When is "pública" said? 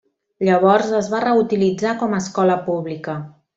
2.71-3.19